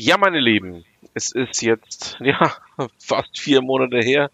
Ja, 0.00 0.16
meine 0.16 0.38
Lieben, 0.38 0.84
es 1.12 1.32
ist 1.32 1.60
jetzt 1.60 2.18
ja 2.20 2.54
fast 3.00 3.36
vier 3.40 3.62
Monate 3.62 3.98
her, 3.98 4.30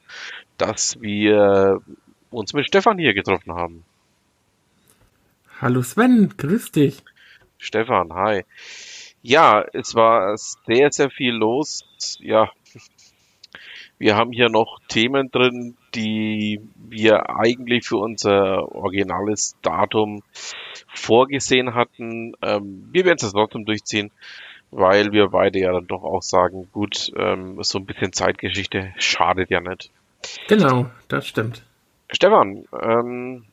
dass 0.59 1.01
wir 1.01 1.81
uns 2.31 2.53
mit 2.53 2.67
Stefan 2.67 2.99
hier 2.99 3.15
getroffen 3.15 3.55
haben. 3.55 3.83
Hallo 5.63 5.81
Sven, 5.81 6.35
grüß 6.37 6.71
dich. 6.73 6.99
Stefan, 7.57 8.13
hi. 8.13 8.45
Ja, 9.23 9.65
es 9.73 9.95
war 9.95 10.37
sehr, 10.37 10.93
sehr 10.93 11.09
viel 11.09 11.33
los. 11.33 11.83
Ja, 12.19 12.53
wir 13.97 14.17
haben 14.17 14.33
hier 14.33 14.51
noch 14.51 14.81
Themen 14.89 15.31
drin, 15.31 15.79
die 15.95 16.61
wir 16.77 17.31
eigentlich 17.31 17.87
für 17.87 17.97
unser 17.97 18.71
originales 18.71 19.57
Datum 19.63 20.23
vorgesehen 20.93 21.75
hatten. 21.75 22.35
Ähm, 22.43 22.91
wir 22.93 23.07
werden 23.07 23.19
es 23.23 23.33
trotzdem 23.33 23.65
durchziehen 23.65 24.13
weil 24.75 25.13
wir 25.13 25.29
beide 25.29 25.61
ja 25.61 25.73
dann 25.73 25.87
doch 25.87 26.03
auch 26.03 26.23
sagen, 26.23 26.69
gut, 26.73 27.13
ähm, 27.17 27.63
so 27.63 27.79
ein 27.79 27.87
bisschen 27.87 28.13
Zeitgeschichte 28.13 28.93
schadet 28.99 29.51
ja 29.51 29.61
nicht. 29.61 29.91
Genau, 30.49 30.87
das 31.09 31.29
stimmt. 31.29 31.63
Stefan, 32.11 32.65
ähm, 32.83 33.45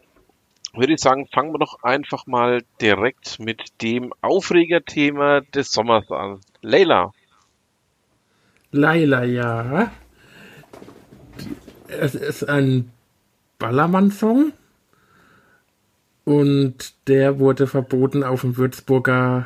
würde 0.73 0.93
ich 0.93 0.99
sagen, 0.99 1.27
fangen 1.27 1.53
wir 1.53 1.59
doch 1.59 1.83
einfach 1.83 2.25
mal 2.25 2.63
direkt 2.81 3.39
mit 3.39 3.81
dem 3.81 4.13
Aufregerthema 4.21 5.41
des 5.41 5.71
Sommers 5.71 6.09
an. 6.09 6.39
Leila. 6.61 7.13
Leila, 8.71 9.23
ja. 9.23 9.91
Es 11.87 12.15
ist 12.15 12.49
ein 12.49 12.91
Ballermann-Song 13.59 14.53
und 16.23 16.93
der 17.07 17.37
wurde 17.37 17.67
verboten 17.67 18.23
auf 18.23 18.41
dem 18.41 18.57
Würzburger 18.57 19.45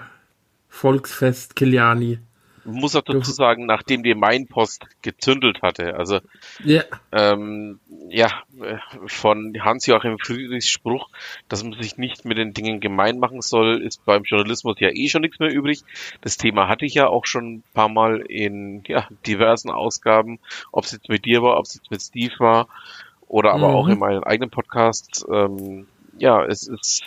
Volksfest 0.76 1.56
Kiliani. 1.56 2.20
Muss 2.66 2.98
auch 2.98 3.02
dazu 3.04 3.32
sagen, 3.32 3.66
nachdem 3.66 4.04
die 4.04 4.14
Mainpost 4.14 4.86
gezündelt 5.02 5.62
hatte. 5.62 5.96
Also 5.96 6.20
ja, 6.66 6.84
ähm, 7.14 7.80
ja 8.10 8.44
von 9.06 9.56
Hans-Joachim 9.58 10.18
Friedrichs 10.20 10.68
Spruch, 10.68 11.10
dass 11.48 11.64
man 11.64 11.82
sich 11.82 11.98
nicht 11.98 12.26
mit 12.26 12.38
den 12.38 12.54
Dingen 12.54 12.82
gemein 12.82 13.20
machen 13.20 13.42
soll, 13.42 13.82
ist 13.82 14.04
beim 14.04 14.24
Journalismus 14.24 14.76
ja 14.80 14.90
eh 14.90 15.08
schon 15.08 15.22
nichts 15.22 15.40
mehr 15.40 15.54
übrig. 15.54 15.84
Das 16.20 16.36
Thema 16.36 16.68
hatte 16.68 16.86
ich 16.86 16.94
ja 16.94 17.08
auch 17.08 17.26
schon 17.26 17.54
ein 17.54 17.64
paar 17.74 17.90
Mal 17.90 18.18
in 18.28 18.84
ja, 18.88 19.08
diversen 19.26 19.70
Ausgaben, 19.70 20.40
ob 20.74 20.84
es 20.84 20.92
jetzt 20.92 21.08
mit 21.08 21.24
dir 21.24 21.42
war, 21.42 21.58
ob 21.58 21.66
es 21.66 21.76
jetzt 21.76 21.90
mit 21.90 22.02
Steve 22.02 22.34
war 22.40 22.68
oder 23.28 23.54
aber 23.54 23.70
mhm. 23.70 23.76
auch 23.76 23.88
in 23.88 24.00
meinem 24.00 24.24
eigenen 24.24 24.50
Podcast. 24.50 25.26
Ähm, 25.32 25.88
ja, 26.18 26.46
es 26.46 26.68
ist 26.68 27.04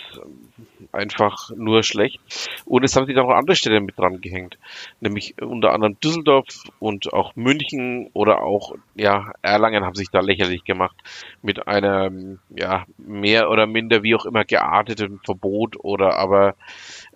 einfach 0.93 1.51
nur 1.57 1.83
schlecht. 1.83 2.21
Und 2.65 2.85
es 2.85 2.95
haben 2.97 3.07
sich 3.07 3.17
auch 3.19 3.31
andere 3.31 3.57
Städte 3.57 3.81
mit 3.81 3.99
dran 3.99 4.21
gehängt. 4.21 4.59
Nämlich 5.01 5.41
unter 5.41 5.73
anderem 5.73 5.99
Düsseldorf 6.01 6.47
und 6.79 7.13
auch 7.13 7.35
München 7.37 8.11
oder 8.13 8.43
auch, 8.43 8.75
ja, 8.95 9.33
Erlangen 9.43 9.85
haben 9.85 9.95
sich 9.95 10.11
da 10.11 10.21
lächerlich 10.21 10.65
gemacht 10.65 10.97
mit 11.43 11.67
einem, 11.67 12.39
ja, 12.51 12.85
mehr 12.99 13.51
oder 13.51 13.67
minder 13.67 14.03
wie 14.03 14.15
auch 14.15 14.27
immer 14.27 14.45
gearteten 14.45 15.21
Verbot 15.25 15.77
oder 15.79 16.17
aber 16.17 16.55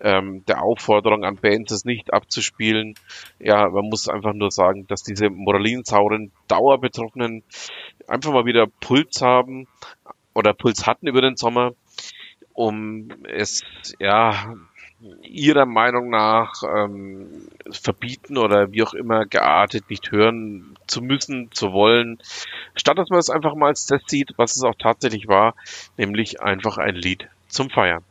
ähm, 0.01 0.43
der 0.47 0.61
Aufforderung 0.61 1.23
an 1.23 1.37
Bands 1.37 1.71
es 1.71 1.85
nicht 1.85 2.13
abzuspielen. 2.13 2.95
Ja, 3.39 3.69
man 3.69 3.85
muss 3.85 4.07
einfach 4.07 4.33
nur 4.33 4.51
sagen, 4.51 4.87
dass 4.87 5.03
diese 5.03 5.29
moralinsauren 5.29 6.31
Dauerbetroffenen 6.47 7.43
einfach 8.07 8.31
mal 8.31 8.45
wieder 8.45 8.67
Puls 8.79 9.21
haben 9.21 9.67
oder 10.33 10.53
Puls 10.53 10.87
hatten 10.87 11.07
über 11.07 11.21
den 11.21 11.37
Sommer 11.37 11.73
um 12.53 13.09
es 13.23 13.61
ja 13.99 14.55
ihrer 15.21 15.65
Meinung 15.65 16.09
nach 16.09 16.63
ähm, 16.63 17.27
verbieten 17.69 18.37
oder 18.37 18.71
wie 18.71 18.83
auch 18.83 18.93
immer 18.93 19.25
geartet 19.25 19.89
nicht 19.89 20.11
hören 20.11 20.77
zu 20.87 21.01
müssen, 21.01 21.49
zu 21.51 21.73
wollen, 21.73 22.19
statt 22.75 22.97
dass 22.97 23.09
man 23.09 23.19
es 23.19 23.29
einfach 23.29 23.55
mal 23.55 23.67
als 23.67 23.85
Test 23.85 24.09
sieht, 24.09 24.33
was 24.37 24.55
es 24.55 24.63
auch 24.63 24.75
tatsächlich 24.77 25.27
war, 25.27 25.55
nämlich 25.97 26.41
einfach 26.41 26.77
ein 26.77 26.95
Lied 26.95 27.27
zum 27.47 27.69
Feiern. 27.69 28.03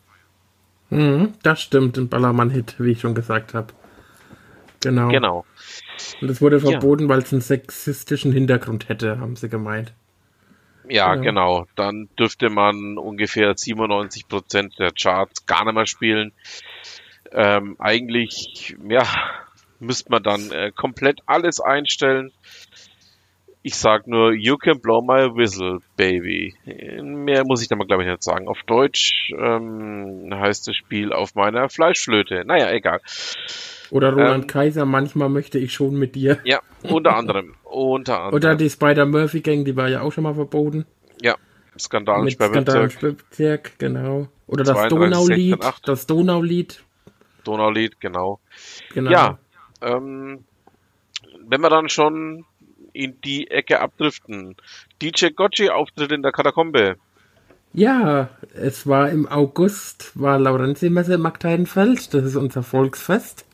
Mhm, 0.91 1.33
das 1.43 1.63
stimmt, 1.63 1.97
ein 1.97 2.09
Ballermann-Hit, 2.09 2.75
wie 2.79 2.91
ich 2.91 3.01
schon 3.01 3.15
gesagt 3.15 3.55
habe. 3.55 3.69
Genau. 4.81 5.09
Genau. 5.09 5.47
Und 6.21 6.29
es 6.29 6.43
wurde 6.43 6.61
verboten, 6.61 7.05
ja. 7.05 7.09
weil 7.09 7.21
es 7.21 7.33
einen 7.33 7.41
sexistischen 7.41 8.33
Hintergrund 8.33 8.89
hätte, 8.89 9.19
haben 9.19 9.37
sie 9.37 9.49
gemeint. 9.49 9.95
Ja, 10.89 11.15
ja, 11.15 11.15
genau. 11.17 11.67
Dann 11.77 12.09
dürfte 12.19 12.51
man 12.51 12.99
ungefähr 12.99 13.57
97 13.57 14.29
Prozent 14.29 14.79
der 14.79 14.93
Charts 14.93 15.47
gar 15.47 15.65
nicht 15.65 15.75
mehr 15.75 15.87
spielen. 15.87 16.33
Ähm, 17.33 17.77
eigentlich, 17.79 18.77
ja, 18.89 19.07
müsste 19.79 20.11
man 20.11 20.23
dann 20.23 20.51
äh, 20.51 20.73
komplett 20.75 21.21
alles 21.27 21.61
einstellen. 21.61 22.33
Ich 23.65 23.77
sag 23.77 24.09
nur, 24.09 24.33
you 24.33 24.57
can 24.57 24.81
blow 24.81 25.01
my 25.01 25.37
whistle, 25.37 25.79
baby. 25.97 26.55
Mehr 27.01 27.45
muss 27.45 27.63
ich 27.63 27.69
da 27.69 27.77
mal, 27.77 27.87
glaube 27.87 28.03
ich, 28.03 28.09
nicht 28.09 28.23
sagen. 28.23 28.49
Auf 28.49 28.59
Deutsch 28.67 29.33
ähm, 29.39 30.31
heißt 30.35 30.67
das 30.67 30.75
Spiel 30.75 31.13
auf 31.13 31.37
meiner 31.37 31.69
Fleischflöte. 31.69 32.45
Naja, 32.45 32.73
egal. 32.73 33.01
Oder 33.91 34.13
Roland 34.13 34.45
ähm, 34.45 34.47
Kaiser, 34.49 34.85
manchmal 34.85 35.29
möchte 35.29 35.59
ich 35.59 35.73
schon 35.73 35.95
mit 35.95 36.15
dir. 36.15 36.41
Ja, 36.45 36.61
unter 36.83 37.15
anderem. 37.15 37.55
unter 37.63 38.15
anderem. 38.19 38.35
Oder 38.35 38.57
die 38.57 38.71
Spider-Murphy-Gang, 38.71 39.65
die 39.65 39.77
war 39.77 39.89
ja 39.89 40.01
auch 40.01 40.13
schon 40.13 40.25
mal 40.25 40.35
verboten. 40.35 40.87
Ja, 41.21 41.37
Skandal 41.79 42.23
mit 42.23 42.35
Skandal 42.35 42.89
Bezirk, 42.89 43.79
genau. 43.79 44.29
Oder 44.47 44.65
das 44.65 44.89
Donaulied, 44.89 45.59
das 45.85 46.07
Donaulied. 46.07 46.83
Donaulied, 47.45 48.01
genau. 48.01 48.41
genau. 48.93 49.11
Ja, 49.11 49.39
ähm, 49.81 50.45
wenn 51.47 51.61
wir 51.61 51.71
dann 51.71 51.89
schon 51.89 52.45
in 52.93 53.21
die 53.23 53.51
Ecke 53.51 53.81
abdriften. 53.81 54.57
DJ 55.01 55.29
Gotchi 55.29 55.71
Auftritt 55.71 56.13
in 56.13 56.23
der 56.23 56.33
Katakombe. 56.33 56.97
Ja, 57.75 58.29
es 58.55 58.87
war 58.87 59.11
im 59.11 59.27
August, 59.27 60.13
war 60.15 60.39
Laurentiemesse 60.39 61.15
im 61.15 61.23
Magdeidenfeld. 61.23 62.13
Das 62.13 62.25
ist 62.25 62.37
unser 62.37 62.63
Volksfest. 62.63 63.47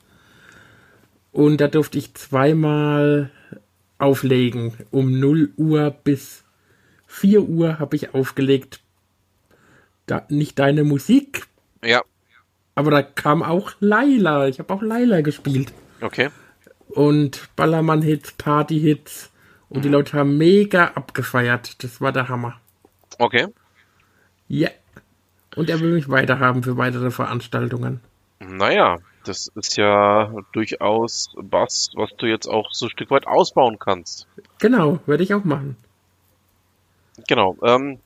Und 1.30 1.60
da 1.60 1.68
durfte 1.68 1.98
ich 1.98 2.14
zweimal 2.14 3.30
auflegen. 3.98 4.72
Um 4.90 5.20
0 5.20 5.52
Uhr 5.56 5.90
bis 5.90 6.42
4 7.06 7.42
Uhr 7.42 7.78
habe 7.78 7.96
ich 7.96 8.14
aufgelegt. 8.14 8.80
Da, 10.06 10.26
nicht 10.28 10.58
deine 10.58 10.84
Musik. 10.84 11.46
Ja. 11.84 12.02
Aber 12.74 12.90
da 12.90 13.02
kam 13.02 13.42
auch 13.42 13.72
Laila. 13.80 14.48
Ich 14.48 14.58
habe 14.58 14.72
auch 14.72 14.82
Laila 14.82 15.20
gespielt. 15.20 15.72
Okay. 16.00 16.30
Und 16.88 17.48
Ballermann-Hits, 17.56 18.32
Party-Hits. 18.32 19.30
Und 19.68 19.78
mhm. 19.78 19.82
die 19.82 19.88
Leute 19.88 20.18
haben 20.18 20.38
mega 20.38 20.86
abgefeiert. 20.94 21.82
Das 21.82 22.00
war 22.00 22.12
der 22.12 22.28
Hammer. 22.28 22.60
Okay. 23.18 23.46
Ja. 24.48 24.70
Und 25.56 25.68
er 25.68 25.80
will 25.80 25.92
mich 25.92 26.08
weiterhaben 26.08 26.62
für 26.62 26.76
weitere 26.76 27.10
Veranstaltungen. 27.10 28.00
Naja, 28.40 28.98
das 29.24 29.48
ist 29.54 29.76
ja 29.76 30.32
durchaus 30.52 31.32
was, 31.34 31.90
was 31.94 32.10
du 32.16 32.26
jetzt 32.26 32.46
auch 32.46 32.72
so 32.72 32.86
ein 32.86 32.90
Stück 32.90 33.10
weit 33.10 33.26
ausbauen 33.26 33.78
kannst. 33.78 34.26
Genau, 34.58 35.00
werde 35.06 35.22
ich 35.22 35.34
auch 35.34 35.44
machen. 35.44 35.76
Genau. 37.26 37.56
Ähm, 37.62 37.98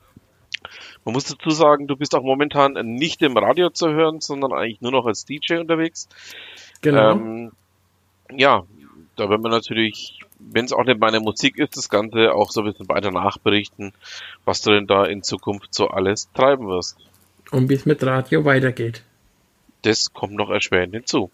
man 1.05 1.13
muss 1.13 1.25
dazu 1.25 1.51
sagen, 1.51 1.87
du 1.87 1.97
bist 1.97 2.15
auch 2.15 2.23
momentan 2.23 2.73
nicht 2.95 3.23
im 3.23 3.37
Radio 3.37 3.71
zu 3.71 3.91
hören, 3.91 4.21
sondern 4.21 4.53
eigentlich 4.53 4.81
nur 4.81 4.93
noch 4.93 5.07
als 5.07 5.25
DJ 5.25 5.57
unterwegs. 5.57 6.09
Genau. 6.81 7.13
Ähm, 7.13 7.53
ja, 8.39 8.65
da 9.17 9.29
werden 9.29 9.43
wir 9.43 9.51
natürlich, 9.51 10.21
wenn 10.39 10.65
es 10.65 10.73
auch 10.73 10.85
nicht 10.85 11.01
meine 11.01 11.21
Musik 11.21 11.59
ist, 11.59 11.77
das 11.77 11.89
Ganze 11.89 12.35
auch 12.35 12.51
so 12.51 12.63
ein 12.63 12.67
bisschen 12.67 12.89
weiter 12.89 13.11
nachberichten, 13.11 13.93
was 14.45 14.63
du 14.63 14.71
denn 14.71 14.87
da 14.87 15.05
in 15.05 15.23
Zukunft 15.23 15.75
so 15.75 15.89
alles 15.89 16.31
treiben 16.33 16.67
wirst. 16.67 16.97
Und 17.51 17.69
wie 17.69 17.75
es 17.75 17.87
mit 17.87 18.03
Radio 18.03 18.45
weitergeht 18.45 19.03
das 19.83 20.13
kommt 20.13 20.35
noch 20.35 20.51
erschwerend 20.51 20.95
hinzu. 20.95 21.31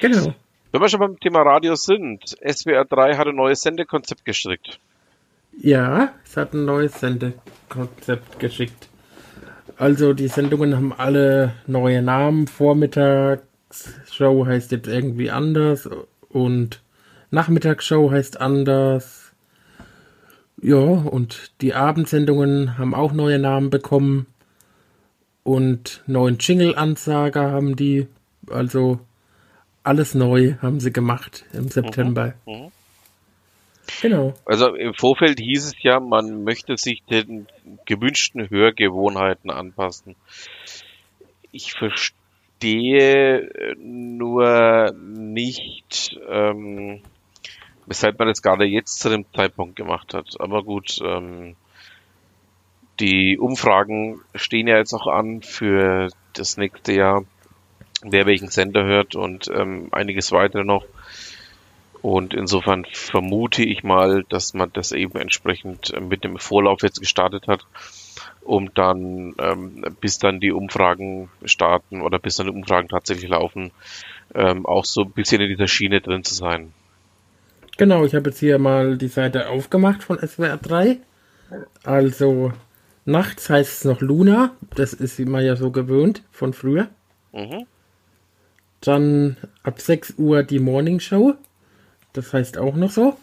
Genau. 0.00 0.34
Wenn 0.72 0.80
wir 0.80 0.88
schon 0.88 1.00
beim 1.00 1.20
Thema 1.20 1.42
Radio 1.42 1.74
sind, 1.74 2.36
SWR 2.46 2.84
3 2.84 3.16
hat 3.16 3.26
ein 3.26 3.36
neues 3.36 3.60
Sendekonzept 3.60 4.24
gestrickt. 4.24 4.78
Ja, 5.60 6.12
es 6.24 6.36
hat 6.36 6.52
ein 6.52 6.64
neues 6.64 7.00
Sendekonzept 7.00 8.38
geschickt. 8.38 8.88
Also 9.76 10.12
die 10.12 10.28
Sendungen 10.28 10.76
haben 10.76 10.92
alle 10.92 11.54
neue 11.66 12.02
Namen. 12.02 12.46
Vormittagsshow 12.46 14.46
heißt 14.46 14.72
jetzt 14.72 14.88
irgendwie 14.88 15.30
anders 15.30 15.88
und 16.28 16.82
Nachmittagsshow 17.30 18.10
heißt 18.10 18.40
anders. 18.40 19.32
Ja, 20.60 20.76
und 20.76 21.52
die 21.60 21.74
Abendsendungen 21.74 22.78
haben 22.78 22.94
auch 22.94 23.12
neue 23.12 23.38
Namen 23.38 23.70
bekommen 23.70 24.26
und 25.44 26.02
neuen 26.06 26.38
Jingle-Ansager 26.38 27.50
haben 27.52 27.76
die. 27.76 28.08
Also 28.50 29.00
alles 29.82 30.14
neu 30.14 30.54
haben 30.60 30.80
sie 30.80 30.92
gemacht 30.92 31.44
im 31.52 31.68
September. 31.68 32.34
Mhm, 32.46 32.52
mhm. 32.52 32.72
Genau. 34.02 34.34
Also 34.44 34.74
im 34.74 34.94
Vorfeld 34.94 35.40
hieß 35.40 35.64
es 35.64 35.82
ja, 35.82 36.00
man 36.00 36.44
möchte 36.44 36.76
sich 36.76 37.02
den 37.04 37.46
gewünschten 37.86 38.50
Hörgewohnheiten 38.50 39.50
anpassen. 39.50 40.14
Ich 41.52 41.72
verstehe 41.72 42.17
verstehe 42.58 43.76
nur 43.78 44.92
nicht, 44.92 46.18
ähm, 46.28 47.02
weshalb 47.86 48.18
man 48.18 48.28
das 48.28 48.42
gerade 48.42 48.64
jetzt 48.64 48.98
zu 48.98 49.08
dem 49.08 49.24
Zeitpunkt 49.34 49.76
gemacht 49.76 50.12
hat. 50.12 50.40
Aber 50.40 50.64
gut, 50.64 50.98
ähm, 51.04 51.54
die 52.98 53.38
Umfragen 53.38 54.20
stehen 54.34 54.66
ja 54.66 54.76
jetzt 54.76 54.92
auch 54.92 55.06
an 55.06 55.42
für 55.42 56.08
das 56.32 56.56
nächste 56.56 56.92
Jahr, 56.94 57.24
wer 58.02 58.26
welchen 58.26 58.48
Sender 58.48 58.84
hört 58.84 59.14
und 59.14 59.48
ähm, 59.54 59.88
einiges 59.92 60.32
weitere 60.32 60.64
noch. 60.64 60.84
Und 62.02 62.34
insofern 62.34 62.86
vermute 62.92 63.64
ich 63.64 63.84
mal, 63.84 64.24
dass 64.28 64.54
man 64.54 64.72
das 64.72 64.92
eben 64.92 65.18
entsprechend 65.18 65.94
mit 66.00 66.24
dem 66.24 66.38
Vorlauf 66.38 66.82
jetzt 66.82 67.00
gestartet 67.00 67.46
hat, 67.46 67.64
um 68.42 68.72
dann, 68.74 69.34
ähm, 69.38 69.84
bis 70.00 70.18
dann 70.18 70.40
die 70.40 70.52
Umfragen 70.52 71.28
starten 71.44 72.00
oder 72.00 72.18
bis 72.18 72.36
dann 72.36 72.46
die 72.46 72.52
Umfragen 72.52 72.88
tatsächlich 72.88 73.28
laufen, 73.28 73.70
ähm, 74.34 74.66
auch 74.66 74.84
so 74.84 75.02
ein 75.02 75.10
bisschen 75.10 75.40
in 75.40 75.48
dieser 75.48 75.68
Schiene 75.68 76.00
drin 76.00 76.24
zu 76.24 76.34
sein. 76.34 76.72
Genau, 77.76 78.04
ich 78.04 78.14
habe 78.14 78.30
jetzt 78.30 78.40
hier 78.40 78.58
mal 78.58 78.96
die 78.96 79.08
Seite 79.08 79.48
aufgemacht 79.48 80.02
von 80.02 80.18
SWR 80.18 80.56
3. 80.56 80.98
Also 81.84 82.52
nachts 83.04 83.48
heißt 83.48 83.78
es 83.78 83.84
noch 83.84 84.00
Luna, 84.00 84.52
das 84.74 84.92
ist 84.92 85.20
immer 85.20 85.40
ja 85.40 85.56
so 85.56 85.70
gewöhnt 85.70 86.22
von 86.32 86.52
früher. 86.52 86.88
Mhm. 87.32 87.66
Dann 88.80 89.36
ab 89.62 89.80
6 89.80 90.14
Uhr 90.18 90.42
die 90.42 90.58
Morning 90.58 91.00
Show. 91.00 91.34
Das 92.12 92.32
heißt 92.32 92.58
auch 92.58 92.74
noch 92.74 92.90
so. 92.90 93.16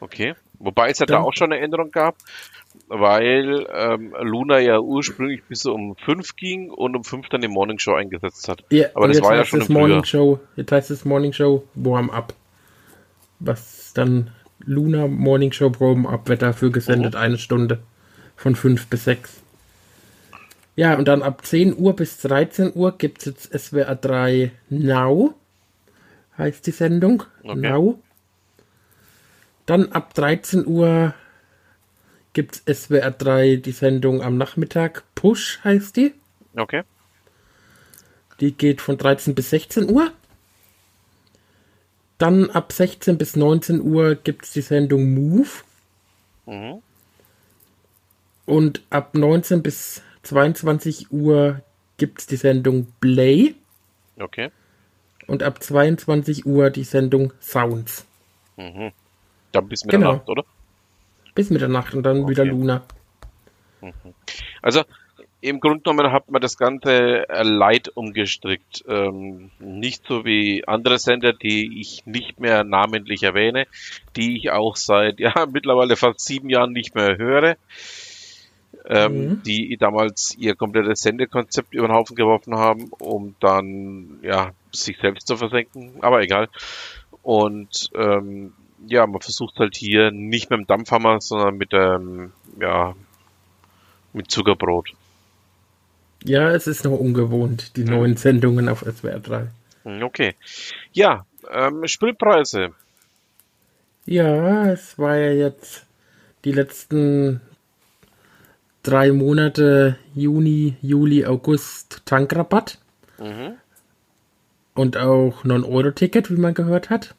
Okay. 0.00 0.34
Wobei 0.58 0.90
es 0.90 0.98
ja 0.98 1.06
dann, 1.06 1.20
da 1.20 1.22
auch 1.22 1.34
schon 1.34 1.52
eine 1.52 1.62
Änderung 1.62 1.90
gab, 1.90 2.16
weil 2.88 3.66
ähm, 3.72 4.14
Luna 4.20 4.58
ja 4.58 4.78
ursprünglich 4.78 5.42
bis 5.44 5.66
um 5.66 5.96
5 5.96 6.36
ging 6.36 6.70
und 6.70 6.96
um 6.96 7.04
5 7.04 7.28
dann 7.28 7.40
die 7.40 7.48
Morning 7.48 7.78
Show 7.78 7.94
eingesetzt 7.94 8.48
hat. 8.48 8.64
Ja, 8.70 8.88
aber 8.94 9.08
das 9.08 9.22
war 9.22 9.34
ja 9.34 9.44
schon 9.44 9.64
Morning 9.68 10.04
Show. 10.04 10.40
Jetzt 10.56 10.72
heißt 10.72 10.90
es 10.90 11.04
Morning 11.04 11.32
Show 11.32 11.64
Warm 11.74 12.10
Up. 12.10 12.34
Was 13.38 13.92
dann 13.94 14.30
Luna 14.60 15.08
Morning 15.08 15.52
Show 15.52 15.72
Warm 15.78 16.06
Up 16.06 16.28
wird 16.28 16.42
dafür 16.42 16.70
gesendet, 16.70 17.14
mhm. 17.14 17.20
eine 17.20 17.38
Stunde. 17.38 17.78
Von 18.36 18.54
5 18.54 18.88
bis 18.88 19.04
6. 19.04 19.42
Ja, 20.76 20.94
und 20.94 21.08
dann 21.08 21.22
ab 21.22 21.44
10 21.44 21.76
Uhr 21.76 21.96
bis 21.96 22.18
13 22.18 22.72
Uhr 22.74 22.96
gibt 22.98 23.20
es 23.20 23.24
jetzt 23.24 23.58
SWR 23.58 23.94
3 23.94 24.52
Now. 24.68 25.34
Heißt 26.36 26.66
die 26.66 26.70
Sendung. 26.70 27.22
Okay. 27.42 27.56
Now. 27.56 27.98
Dann 29.64 29.90
ab 29.92 30.12
13 30.14 30.66
Uhr 30.66 31.14
gibt 32.36 32.60
es 32.66 32.82
SWR 32.82 33.12
3 33.12 33.56
die 33.56 33.72
Sendung 33.72 34.20
am 34.20 34.36
Nachmittag. 34.36 35.04
Push 35.14 35.58
heißt 35.64 35.96
die. 35.96 36.12
Okay. 36.54 36.82
Die 38.40 38.52
geht 38.52 38.82
von 38.82 38.98
13 38.98 39.34
bis 39.34 39.48
16 39.48 39.90
Uhr. 39.90 40.12
Dann 42.18 42.50
ab 42.50 42.72
16 42.72 43.16
bis 43.16 43.36
19 43.36 43.80
Uhr 43.80 44.16
gibt 44.16 44.44
es 44.44 44.52
die 44.52 44.60
Sendung 44.60 45.14
Move. 45.14 45.48
Mhm. 46.44 46.82
Und 48.44 48.82
ab 48.90 49.14
19 49.14 49.62
bis 49.62 50.02
22 50.22 51.10
Uhr 51.12 51.62
gibt 51.96 52.20
es 52.20 52.26
die 52.26 52.36
Sendung 52.36 52.92
Play. 53.00 53.54
Okay. 54.20 54.50
Und 55.26 55.42
ab 55.42 55.62
22 55.62 56.44
Uhr 56.44 56.68
die 56.68 56.84
Sendung 56.84 57.32
Sounds. 57.40 58.04
Mhm. 58.58 58.92
Dann 59.52 59.68
bis 59.68 59.86
Mitternacht, 59.86 60.26
genau. 60.26 60.32
oder? 60.32 60.44
Bis 61.36 61.50
Mitternacht 61.50 61.94
und 61.94 62.02
dann 62.02 62.22
okay. 62.22 62.30
wieder 62.30 62.44
Luna. 62.44 62.82
Mhm. 63.80 63.92
Also 64.62 64.82
im 65.40 65.60
Grunde 65.60 65.82
genommen 65.84 66.10
hat 66.10 66.28
man 66.28 66.40
das 66.40 66.58
Ganze 66.58 67.24
light 67.28 67.88
umgestrickt. 67.94 68.84
Ähm, 68.88 69.52
nicht 69.60 70.04
so 70.08 70.24
wie 70.24 70.66
andere 70.66 70.98
Sender, 70.98 71.32
die 71.32 71.80
ich 71.80 72.04
nicht 72.06 72.40
mehr 72.40 72.64
namentlich 72.64 73.22
erwähne, 73.22 73.68
die 74.16 74.36
ich 74.36 74.50
auch 74.50 74.74
seit 74.74 75.20
ja 75.20 75.46
mittlerweile 75.52 75.94
fast 75.94 76.18
sieben 76.18 76.50
Jahren 76.50 76.72
nicht 76.72 76.96
mehr 76.96 77.16
höre 77.16 77.56
ähm, 78.88 79.28
mhm. 79.28 79.42
die 79.42 79.76
damals 79.76 80.36
ihr 80.38 80.54
komplettes 80.54 81.00
Sendekonzept 81.00 81.74
über 81.74 81.88
den 81.88 81.94
Haufen 81.94 82.16
geworfen 82.16 82.56
haben, 82.56 82.90
um 82.98 83.34
dann 83.40 84.20
ja 84.22 84.52
sich 84.70 84.98
selbst 84.98 85.26
zu 85.26 85.36
versenken, 85.36 85.94
aber 86.00 86.22
egal. 86.22 86.48
Und 87.22 87.90
ähm, 87.94 88.52
ja, 88.86 89.06
man 89.06 89.20
versucht 89.20 89.58
halt 89.58 89.76
hier 89.76 90.10
nicht 90.10 90.50
mit 90.50 90.60
dem 90.60 90.66
Dampfhammer, 90.66 91.20
sondern 91.20 91.56
mit 91.56 91.72
ähm, 91.72 92.32
ja 92.60 92.94
mit 94.12 94.30
Zuckerbrot. 94.30 94.92
Ja, 96.24 96.50
es 96.50 96.66
ist 96.66 96.84
noch 96.84 96.98
ungewohnt, 96.98 97.76
die 97.76 97.84
mhm. 97.84 97.90
neuen 97.90 98.16
Sendungen 98.16 98.68
auf 98.68 98.80
SWR 98.80 99.20
3. 99.20 99.48
Hm, 99.84 100.02
okay. 100.02 100.34
Ja, 100.92 101.26
ähm, 101.52 101.86
Spritpreise. 101.86 102.70
Ja, 104.06 104.70
es 104.70 104.98
war 104.98 105.16
ja 105.16 105.32
jetzt 105.32 105.84
die 106.44 106.52
letzten 106.52 107.40
drei 108.82 109.12
Monate 109.12 109.96
Juni, 110.14 110.76
Juli, 110.80 111.26
August 111.26 112.02
Tankrabatt. 112.04 112.78
Mhm. 113.18 113.54
Und 114.74 114.96
auch 114.96 115.44
9-Euro-Ticket, 115.44 116.30
wie 116.30 116.36
man 116.36 116.54
gehört 116.54 116.90
hat. 116.90 117.14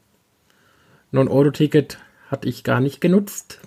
9-Euro-Ticket 1.12 1.98
hatte 2.30 2.48
ich 2.48 2.64
gar 2.64 2.80
nicht 2.80 3.00
genutzt. 3.00 3.60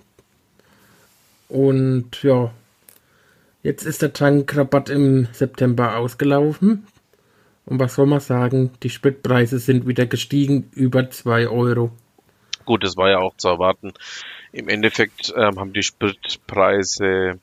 Und 1.48 2.22
ja, 2.22 2.50
jetzt 3.62 3.84
ist 3.84 4.02
der 4.02 4.12
Tankrabatt 4.12 4.88
im 4.88 5.28
September 5.32 5.96
ausgelaufen. 5.96 6.86
Und 7.66 7.78
was 7.78 7.94
soll 7.94 8.06
man 8.06 8.20
sagen? 8.20 8.70
Die 8.82 8.90
Spritpreise 8.90 9.58
sind 9.58 9.86
wieder 9.86 10.06
gestiegen 10.06 10.70
über 10.74 11.10
2 11.10 11.48
Euro. 11.48 11.92
Gut, 12.64 12.84
das 12.84 12.96
war 12.96 13.10
ja 13.10 13.18
auch 13.18 13.36
zu 13.36 13.48
erwarten. 13.48 13.92
Im 14.52 14.68
Endeffekt 14.68 15.32
ähm, 15.36 15.58
haben 15.58 15.72
die 15.72 15.82
Spritpreise 15.82 17.38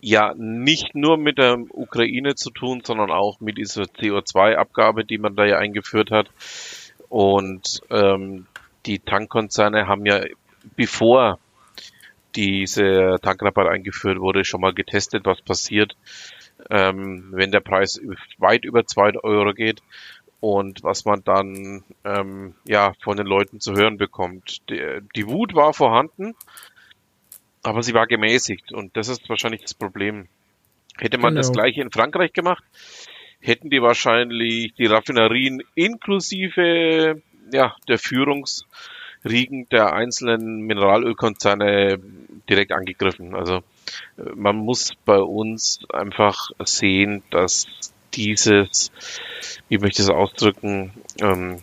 ja 0.00 0.34
nicht 0.36 0.94
nur 0.94 1.16
mit 1.16 1.38
der 1.38 1.58
Ukraine 1.70 2.34
zu 2.34 2.50
tun, 2.50 2.82
sondern 2.84 3.10
auch 3.10 3.40
mit 3.40 3.56
dieser 3.58 3.84
CO2-Abgabe, 3.84 5.04
die 5.04 5.18
man 5.18 5.36
da 5.36 5.44
ja 5.44 5.58
eingeführt 5.58 6.10
hat. 6.10 6.30
Und 7.08 7.82
ähm, 7.90 8.46
die 8.86 8.98
Tankkonzerne 8.98 9.86
haben 9.86 10.06
ja, 10.06 10.24
bevor 10.76 11.38
diese 12.34 13.18
Tankrabatt 13.22 13.68
eingeführt 13.68 14.18
wurde, 14.18 14.44
schon 14.44 14.60
mal 14.60 14.72
getestet, 14.72 15.24
was 15.24 15.40
passiert, 15.42 15.96
ähm, 16.70 17.28
wenn 17.32 17.52
der 17.52 17.60
Preis 17.60 18.00
weit 18.38 18.64
über 18.64 18.86
zwei 18.86 19.12
Euro 19.22 19.52
geht 19.52 19.82
und 20.40 20.82
was 20.82 21.04
man 21.04 21.22
dann 21.24 21.84
ähm, 22.04 22.54
ja 22.66 22.94
von 23.02 23.16
den 23.16 23.26
Leuten 23.26 23.60
zu 23.60 23.74
hören 23.74 23.98
bekommt. 23.98 24.68
Die, 24.70 25.00
die 25.14 25.28
Wut 25.28 25.54
war 25.54 25.72
vorhanden, 25.74 26.34
aber 27.62 27.82
sie 27.82 27.94
war 27.94 28.06
gemäßigt 28.06 28.72
und 28.72 28.96
das 28.96 29.08
ist 29.08 29.28
wahrscheinlich 29.28 29.62
das 29.62 29.74
Problem. 29.74 30.28
Hätte 30.98 31.18
man 31.18 31.34
genau. 31.34 31.40
das 31.40 31.52
gleiche 31.52 31.80
in 31.80 31.90
Frankreich 31.90 32.32
gemacht, 32.32 32.64
hätten 33.40 33.70
die 33.70 33.82
wahrscheinlich 33.82 34.74
die 34.74 34.86
Raffinerien 34.86 35.62
inklusive 35.74 37.22
ja, 37.52 37.76
der 37.88 37.98
Führungsriegen 37.98 39.68
der 39.70 39.92
einzelnen 39.92 40.62
Mineralölkonzerne 40.62 41.98
direkt 42.48 42.72
angegriffen. 42.72 43.34
Also 43.34 43.62
man 44.34 44.56
muss 44.56 44.92
bei 45.04 45.18
uns 45.18 45.80
einfach 45.92 46.50
sehen, 46.64 47.22
dass 47.30 47.66
dieses, 48.14 48.90
wie 49.68 49.78
möchte 49.78 50.02
ich 50.02 50.08
es 50.08 50.14
ausdrücken, 50.14 50.92
ähm, 51.20 51.60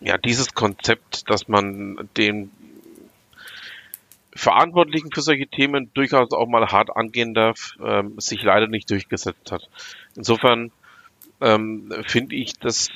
ja, 0.00 0.18
dieses 0.18 0.54
Konzept, 0.54 1.30
dass 1.30 1.48
man 1.48 2.08
den 2.16 2.50
Verantwortlichen 4.34 5.10
für 5.12 5.20
solche 5.20 5.46
Themen 5.46 5.90
durchaus 5.94 6.32
auch 6.32 6.48
mal 6.48 6.66
hart 6.72 6.96
angehen 6.96 7.34
darf, 7.34 7.76
ähm, 7.84 8.18
sich 8.18 8.42
leider 8.42 8.66
nicht 8.66 8.90
durchgesetzt 8.90 9.52
hat. 9.52 9.68
Insofern 10.16 10.72
ähm, 11.40 11.92
finde 12.06 12.34
ich, 12.36 12.58
dass 12.58 12.88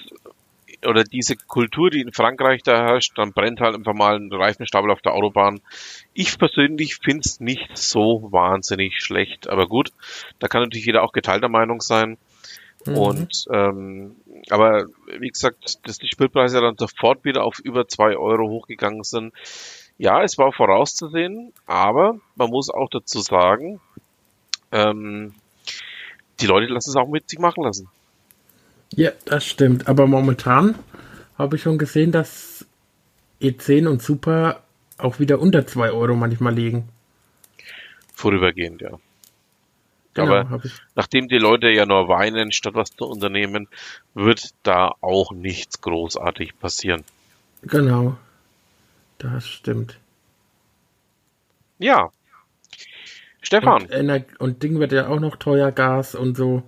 oder 0.87 1.05
diese 1.05 1.37
Kultur, 1.37 1.91
die 1.91 2.01
in 2.01 2.13
Frankreich 2.13 2.63
da 2.63 2.85
herrscht, 2.85 3.17
dann 3.17 3.33
brennt 3.33 3.61
halt 3.61 3.75
einfach 3.75 3.95
mal 3.95 4.17
ein 4.17 4.33
Reifenstapel 4.33 4.91
auf 4.91 5.03
der 5.03 5.15
Autobahn. 5.15 5.61
Ich 6.15 6.39
persönlich 6.39 6.97
finde 6.97 7.23
es 7.25 7.41
nicht 7.41 7.77
so 7.77 8.29
wahnsinnig 8.31 9.01
schlecht, 9.01 9.49
aber 9.49 9.67
gut, 9.67 9.91
da 10.39 10.49
kann 10.49 10.63
natürlich 10.63 10.87
jeder 10.87 11.03
auch 11.03 11.13
geteilter 11.13 11.49
Meinung 11.49 11.81
sein. 11.81 12.19
Mhm. 12.85 12.97
Und 12.97 13.45
ähm, 13.53 14.17
aber 14.51 14.87
wie 15.19 15.29
gesagt, 15.29 15.79
dass 15.87 15.99
die 15.99 16.09
Spritpreise 16.09 16.61
dann 16.61 16.77
sofort 16.77 17.25
wieder 17.25 17.45
auf 17.45 17.59
über 17.59 17.89
zwei 17.89 18.17
Euro 18.17 18.49
hochgegangen 18.49 19.03
sind, 19.03 19.33
ja, 19.99 20.23
es 20.23 20.37
war 20.37 20.53
vorauszusehen, 20.53 21.53
aber 21.67 22.19
man 22.35 22.51
muss 22.51 22.69
auch 22.71 22.89
dazu 22.91 23.21
sagen, 23.21 23.81
ähm, 24.71 25.35
die 26.41 26.47
Leute 26.47 26.73
lassen 26.73 26.91
es 26.91 26.97
auch 26.97 27.09
mit 27.09 27.31
sich 27.31 27.39
machen 27.39 27.65
lassen. 27.65 27.89
Ja, 28.91 29.11
das 29.25 29.45
stimmt. 29.45 29.89
Aber 29.89 30.07
momentan 30.07 30.77
habe 31.39 31.57
ich 31.57 31.63
schon 31.63 31.79
gesehen, 31.79 32.13
dass 32.13 32.67
E10 33.41 33.89
und 33.89 34.03
Super 34.03 34.63
auch 34.99 35.19
wieder 35.19 35.41
unter 35.41 35.67
2 35.67 35.91
Euro 35.91 36.15
manchmal 36.15 36.55
liegen. 36.55 36.89
Vorübergehend, 38.15 38.81
ja. 38.81 38.99
Genau, 40.15 40.35
Aber 40.35 40.63
nachdem 40.95 41.29
die 41.29 41.37
Leute 41.37 41.69
ja 41.69 41.85
nur 41.85 42.09
weinen, 42.09 42.51
statt 42.51 42.73
was 42.75 42.97
zu 42.97 43.05
unternehmen, 43.05 43.69
wird 44.15 44.55
da 44.63 44.93
auch 45.03 45.33
nichts 45.33 45.83
großartig 45.83 46.59
passieren. 46.59 47.05
Genau. 47.61 48.17
Das 49.19 49.47
stimmt. 49.47 49.99
Ja. 51.79 52.11
Stefan. 53.43 53.87
Und, 53.87 54.41
und 54.41 54.63
Ding 54.63 54.81
wird 54.81 54.93
ja 54.93 55.09
auch 55.09 55.21
noch 55.21 55.37
teuer, 55.37 55.71
Gas 55.71 56.15
und 56.15 56.37
so. 56.37 56.63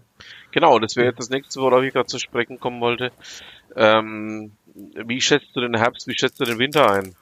Genau, 0.50 0.78
das 0.78 0.96
wäre 0.96 1.08
jetzt 1.08 1.18
das 1.18 1.30
nächste, 1.30 1.60
worauf 1.60 1.82
ich 1.82 1.92
gerade 1.92 2.06
zu 2.06 2.18
sprechen 2.18 2.58
kommen 2.58 2.80
wollte. 2.80 3.12
Ähm, 3.76 4.52
wie 4.74 5.20
schätzt 5.20 5.54
du 5.54 5.60
den 5.60 5.76
Herbst, 5.76 6.06
wie 6.06 6.16
schätzt 6.16 6.40
du 6.40 6.44
den 6.44 6.58
Winter 6.58 6.90
ein? 6.90 7.14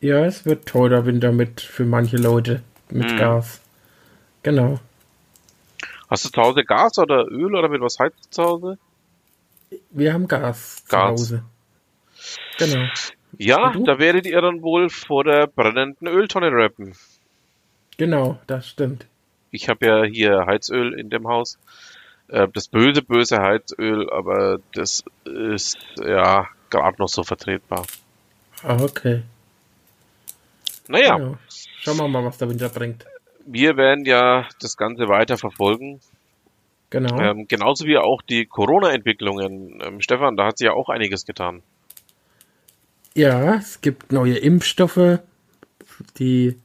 Ja, 0.00 0.24
es 0.24 0.44
wird 0.44 0.66
teurer 0.66 1.06
Winter 1.06 1.32
mit 1.32 1.60
für 1.60 1.84
manche 1.84 2.16
Leute 2.16 2.62
mit 2.90 3.10
hm. 3.10 3.18
Gas. 3.18 3.60
Genau. 4.42 4.78
Hast 6.10 6.26
du 6.26 6.28
zu 6.28 6.42
Hause 6.42 6.64
Gas 6.64 6.98
oder 6.98 7.26
Öl 7.30 7.54
oder 7.54 7.68
mit 7.68 7.80
was 7.80 7.98
heizt 7.98 8.26
du 8.26 8.30
zu 8.30 8.44
Hause? 8.44 8.78
Wir 9.90 10.12
haben 10.12 10.28
Gas, 10.28 10.84
Gas. 10.88 10.88
zu 10.88 10.98
Hause. 10.98 11.44
Genau. 12.58 12.86
Ja, 13.38 13.72
da 13.72 13.98
werdet 13.98 14.26
ihr 14.26 14.40
dann 14.40 14.62
wohl 14.62 14.90
vor 14.90 15.24
der 15.24 15.46
brennenden 15.46 16.06
Öltonne 16.06 16.50
rappen. 16.52 16.94
Genau, 17.96 18.38
das 18.46 18.68
stimmt. 18.68 19.06
Ich 19.54 19.68
habe 19.68 19.86
ja 19.86 20.02
hier 20.02 20.46
Heizöl 20.46 20.98
in 20.98 21.10
dem 21.10 21.28
Haus. 21.28 21.58
Äh, 22.28 22.48
das 22.52 22.66
böse, 22.66 23.02
böse 23.02 23.38
Heizöl, 23.38 24.10
aber 24.10 24.58
das 24.72 25.04
ist 25.24 25.78
ja 26.04 26.48
gerade 26.70 26.96
noch 26.98 27.08
so 27.08 27.22
vertretbar. 27.22 27.86
Ah, 28.64 28.82
okay. 28.82 29.22
Naja. 30.88 31.16
Genau. 31.16 31.38
Schauen 31.80 31.98
wir 31.98 32.08
mal, 32.08 32.24
was 32.24 32.38
der 32.38 32.48
Winter 32.48 32.68
bringt. 32.68 33.04
Wir 33.46 33.76
werden 33.76 34.04
ja 34.04 34.48
das 34.60 34.76
Ganze 34.76 35.08
weiter 35.08 35.36
verfolgen. 35.36 36.00
Genau. 36.90 37.20
Ähm, 37.20 37.46
genauso 37.46 37.84
wie 37.86 37.98
auch 37.98 38.22
die 38.22 38.46
Corona-Entwicklungen. 38.46 39.80
Ähm, 39.84 40.00
Stefan, 40.00 40.36
da 40.36 40.46
hat 40.46 40.58
sich 40.58 40.66
ja 40.66 40.72
auch 40.72 40.88
einiges 40.88 41.26
getan. 41.26 41.62
Ja, 43.14 43.54
es 43.54 43.80
gibt 43.80 44.10
neue 44.10 44.36
Impfstoffe, 44.36 45.20
die 46.18 46.58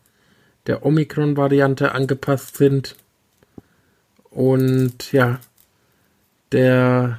der 0.68 0.86
Omikron-Variante 0.86 1.94
angepasst 1.94 2.58
sind. 2.58 2.96
Und 4.30 5.12
ja, 5.12 5.40
der 6.52 7.18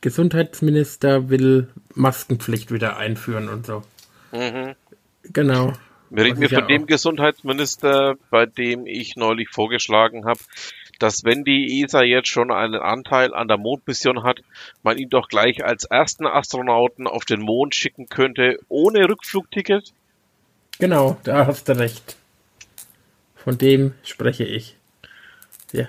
Gesundheitsminister 0.00 1.28
will 1.28 1.68
Maskenpflicht 1.94 2.72
wieder 2.72 2.96
einführen 2.96 3.48
und 3.48 3.66
so. 3.66 3.82
Mhm. 4.32 4.74
Genau. 5.24 5.72
Wir 6.10 6.24
reden 6.24 6.40
wir 6.40 6.48
von 6.48 6.66
dem 6.66 6.86
Gesundheitsminister, 6.86 8.16
bei 8.30 8.46
dem 8.46 8.86
ich 8.86 9.14
neulich 9.14 9.48
vorgeschlagen 9.48 10.24
habe, 10.24 10.40
dass 10.98 11.24
wenn 11.24 11.44
die 11.44 11.82
ESA 11.82 12.02
jetzt 12.02 12.28
schon 12.28 12.50
einen 12.50 12.80
Anteil 12.80 13.32
an 13.32 13.48
der 13.48 13.58
Mondmission 13.58 14.24
hat, 14.24 14.40
man 14.82 14.98
ihn 14.98 15.08
doch 15.08 15.28
gleich 15.28 15.64
als 15.64 15.84
ersten 15.84 16.26
Astronauten 16.26 17.06
auf 17.06 17.24
den 17.24 17.40
Mond 17.40 17.74
schicken 17.74 18.08
könnte, 18.08 18.58
ohne 18.68 19.08
Rückflugticket? 19.08 19.92
Genau, 20.78 21.16
da 21.22 21.46
hast 21.46 21.68
du 21.68 21.78
recht. 21.78 22.16
Von 23.44 23.56
dem 23.56 23.94
spreche 24.02 24.44
ich. 24.44 24.76
Ja. 25.72 25.86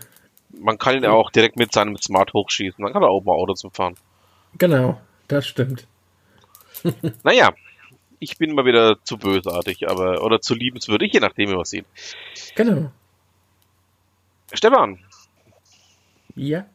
Man 0.49 0.77
kann 0.77 0.95
ihn 0.95 1.03
ja 1.03 1.11
auch 1.11 1.31
direkt 1.31 1.57
mit 1.57 1.73
seinem 1.73 1.97
Smart 1.97 2.33
hochschießen, 2.33 2.83
dann 2.83 2.93
kann 2.93 3.03
er 3.03 3.09
auch 3.09 3.23
mal 3.23 3.33
Auto 3.33 3.53
zum 3.53 3.71
fahren. 3.71 3.95
Genau, 4.57 5.01
das 5.27 5.47
stimmt. 5.47 5.87
naja, 7.23 7.53
ich 8.19 8.37
bin 8.37 8.53
mal 8.53 8.65
wieder 8.65 9.03
zu 9.03 9.17
bösartig, 9.17 9.89
aber 9.89 10.23
oder 10.23 10.39
zu 10.41 10.55
liebenswürdig, 10.55 11.13
je 11.13 11.19
nachdem, 11.19 11.49
wie 11.49 11.55
man 11.55 11.65
sieht. 11.65 11.85
Genau. 12.55 12.91
Stefan. 14.53 14.99
Ja. 16.35 16.65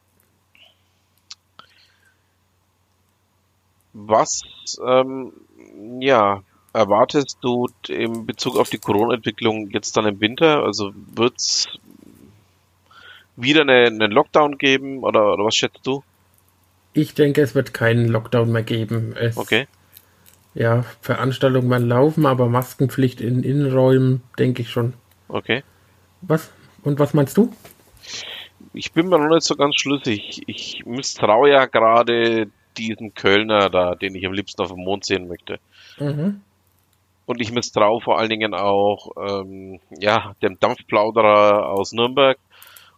Was, 3.93 4.43
ähm, 4.85 5.33
ja, 5.99 6.43
erwartest 6.77 7.39
du 7.41 7.67
in 7.87 8.25
Bezug 8.25 8.57
auf 8.57 8.69
die 8.69 8.77
Corona-Entwicklung 8.77 9.69
jetzt 9.71 9.97
dann 9.97 10.05
im 10.05 10.21
Winter? 10.21 10.63
Also 10.63 10.91
wird's 11.13 11.67
wieder 13.35 13.61
eine, 13.61 13.87
einen 13.87 14.11
Lockdown 14.11 14.57
geben 14.57 15.03
oder, 15.03 15.33
oder 15.33 15.45
was 15.45 15.55
schätzt 15.55 15.85
du? 15.85 16.03
Ich 16.93 17.13
denke, 17.13 17.41
es 17.41 17.55
wird 17.55 17.73
keinen 17.73 18.07
Lockdown 18.07 18.51
mehr 18.51 18.63
geben. 18.63 19.15
Es, 19.17 19.37
okay. 19.37 19.67
Ja, 20.53 20.83
Veranstaltungen 21.01 21.69
werden 21.69 21.87
laufen, 21.87 22.25
aber 22.25 22.47
Maskenpflicht 22.47 23.21
in 23.21 23.43
Innenräumen, 23.43 24.23
denke 24.39 24.63
ich 24.63 24.69
schon. 24.69 24.93
Okay. 25.27 25.63
Was? 26.21 26.51
Und 26.83 26.99
was 26.99 27.13
meinst 27.13 27.37
du? 27.37 27.53
Ich 28.73 28.91
bin 28.91 29.09
mir 29.09 29.19
noch 29.19 29.29
nicht 29.29 29.43
so 29.43 29.55
ganz 29.55 29.75
schlüssig. 29.75 30.41
Ich 30.47 30.83
misstraue 30.85 31.51
ja 31.51 31.65
gerade 31.65 32.47
diesen 32.77 33.13
Kölner 33.13 33.69
da, 33.69 33.95
den 33.95 34.15
ich 34.15 34.25
am 34.25 34.33
liebsten 34.33 34.61
auf 34.61 34.69
dem 34.69 34.83
Mond 34.83 35.05
sehen 35.05 35.27
möchte. 35.27 35.59
Mhm. 35.99 36.41
Und 37.27 37.41
ich 37.41 37.51
misstraue 37.51 38.01
vor 38.01 38.17
allen 38.17 38.29
Dingen 38.29 38.55
auch 38.55 39.11
ähm, 39.17 39.79
ja, 39.99 40.33
dem 40.41 40.59
Dampfplauderer 40.59 41.69
aus 41.69 41.91
Nürnberg 41.91 42.39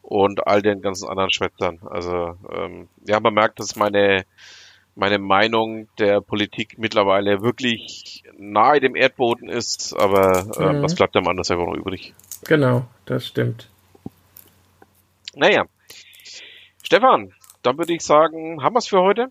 und 0.02 0.48
all 0.48 0.62
den 0.62 0.82
ganzen 0.82 1.10
anderen 1.10 1.32
Schwätzern. 1.32 1.80
Also 1.90 2.38
ähm, 2.56 2.88
ja, 3.06 3.20
man 3.20 3.34
merkt, 3.34 3.60
dass 3.60 3.76
meine 3.76 4.24
meine 4.96 5.18
Meinung 5.18 5.88
der 5.98 6.22
Politik 6.22 6.78
mittlerweile 6.78 7.42
wirklich 7.42 8.24
nahe 8.38 8.80
dem 8.80 8.96
Erdboden 8.96 9.50
ist, 9.50 9.96
aber 9.98 10.46
äh, 10.60 10.74
mhm. 10.74 10.84
was 10.84 10.94
bleibt 10.94 11.16
am 11.16 11.28
anders 11.28 11.50
einfach 11.50 11.66
noch 11.66 11.78
übrig? 11.78 12.14
Genau, 12.46 12.86
das 13.06 13.26
stimmt. 13.26 13.70
Naja. 15.36 15.66
Stefan, 16.84 17.34
dann 17.64 17.78
würde 17.78 17.94
ich 17.94 18.02
sagen, 18.02 18.62
haben 18.62 18.76
wir 18.76 18.80
es 18.80 18.88
für 18.88 19.00
heute? 19.00 19.28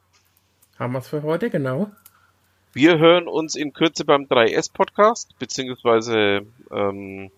Haben 0.78 0.92
wir 0.92 1.00
es 1.00 1.08
für 1.08 1.22
heute, 1.22 1.50
genau. 1.50 1.90
Wir 2.78 3.00
hören 3.00 3.26
uns 3.26 3.56
in 3.56 3.72
Kürze 3.72 4.04
beim 4.04 4.26
3S-Podcast, 4.26 5.36
beziehungsweise 5.40 6.42
ähm, 6.70 7.32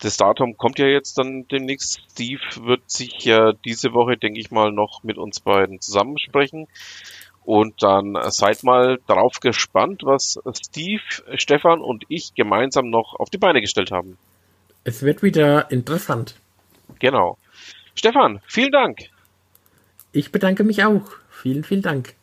das 0.00 0.16
Datum 0.16 0.56
kommt 0.56 0.80
ja 0.80 0.88
jetzt 0.88 1.18
dann 1.18 1.46
demnächst. 1.46 2.00
Steve 2.10 2.40
wird 2.64 2.90
sich 2.90 3.24
ja 3.24 3.52
diese 3.64 3.92
Woche, 3.92 4.16
denke 4.16 4.40
ich 4.40 4.50
mal, 4.50 4.72
noch 4.72 5.04
mit 5.04 5.18
uns 5.18 5.38
beiden 5.38 5.80
zusammensprechen. 5.80 6.66
Und 7.44 7.80
dann 7.84 8.18
seid 8.30 8.64
mal 8.64 8.98
darauf 9.06 9.38
gespannt, 9.38 10.02
was 10.02 10.40
Steve, 10.66 11.04
Stefan 11.36 11.80
und 11.80 12.06
ich 12.08 12.34
gemeinsam 12.34 12.90
noch 12.90 13.14
auf 13.14 13.30
die 13.30 13.38
Beine 13.38 13.60
gestellt 13.60 13.92
haben. 13.92 14.18
Es 14.82 15.04
wird 15.04 15.22
wieder 15.22 15.70
interessant. 15.70 16.34
Genau. 16.98 17.38
Stefan, 17.94 18.40
vielen 18.48 18.72
Dank. 18.72 18.98
Ich 20.10 20.32
bedanke 20.32 20.64
mich 20.64 20.82
auch. 20.82 21.04
Vielen, 21.30 21.62
vielen 21.62 21.82
Dank. 21.82 22.16